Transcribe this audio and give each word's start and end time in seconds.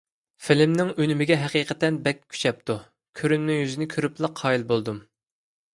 فىلىمنىڭ 0.45 0.87
ئۈنۈمىگە 1.03 1.37
ھەقىقەتەن 1.41 1.99
بەك 2.09 2.23
كۈچەپتۇ، 2.33 2.79
كۆرۈنمە 3.21 3.61
يۈزىنى 3.63 3.91
كۆرۈپلا 3.95 4.35
قايىل 4.43 4.69
بولدۇم. 4.75 5.01